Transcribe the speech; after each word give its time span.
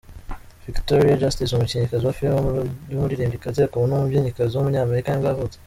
Victoria 0.67 1.19
Justice, 1.21 1.53
umukinnyikazi 1.53 2.03
wa 2.05 2.17
filime, 2.17 2.59
umuririmbyikazi 2.93 3.59
akaba 3.61 3.83
n’umubyinnyikazi 3.87 4.51
w’umunyamerika 4.53 5.09
nibwo 5.11 5.29
yavutse. 5.31 5.57